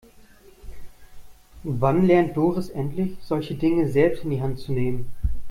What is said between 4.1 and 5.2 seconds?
in die Hand zu nehmen?